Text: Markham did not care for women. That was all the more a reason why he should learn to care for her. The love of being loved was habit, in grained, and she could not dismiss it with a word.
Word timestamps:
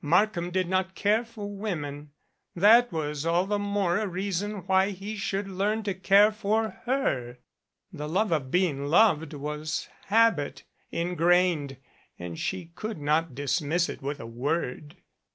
Markham 0.00 0.50
did 0.50 0.70
not 0.70 0.94
care 0.94 1.22
for 1.22 1.50
women. 1.54 2.12
That 2.56 2.90
was 2.90 3.26
all 3.26 3.44
the 3.44 3.58
more 3.58 3.98
a 3.98 4.06
reason 4.06 4.66
why 4.66 4.92
he 4.92 5.16
should 5.16 5.46
learn 5.46 5.82
to 5.82 5.92
care 5.92 6.32
for 6.32 6.80
her. 6.86 7.40
The 7.92 8.08
love 8.08 8.32
of 8.32 8.50
being 8.50 8.86
loved 8.86 9.34
was 9.34 9.90
habit, 10.06 10.64
in 10.90 11.14
grained, 11.14 11.76
and 12.18 12.38
she 12.38 12.70
could 12.74 12.96
not 12.96 13.34
dismiss 13.34 13.90
it 13.90 14.00
with 14.00 14.18
a 14.18 14.24
word. 14.26 14.96